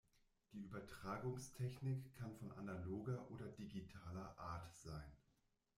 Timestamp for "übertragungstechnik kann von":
0.63-2.51